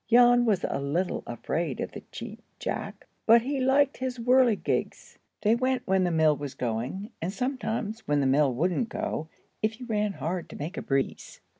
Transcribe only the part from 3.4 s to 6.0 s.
he liked his whirligigs. They went